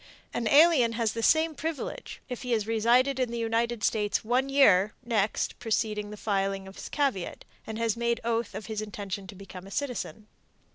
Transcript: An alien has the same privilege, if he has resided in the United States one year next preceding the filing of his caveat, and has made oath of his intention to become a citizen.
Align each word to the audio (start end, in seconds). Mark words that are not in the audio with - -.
An 0.33 0.47
alien 0.47 0.93
has 0.93 1.13
the 1.13 1.21
same 1.21 1.53
privilege, 1.53 2.21
if 2.27 2.41
he 2.41 2.53
has 2.53 2.65
resided 2.65 3.19
in 3.19 3.29
the 3.29 3.37
United 3.37 3.83
States 3.83 4.25
one 4.25 4.49
year 4.49 4.95
next 5.05 5.59
preceding 5.59 6.09
the 6.09 6.17
filing 6.17 6.67
of 6.67 6.73
his 6.73 6.89
caveat, 6.89 7.45
and 7.67 7.77
has 7.77 7.95
made 7.95 8.19
oath 8.23 8.55
of 8.55 8.65
his 8.65 8.81
intention 8.81 9.27
to 9.27 9.35
become 9.35 9.67
a 9.67 9.69
citizen. 9.69 10.25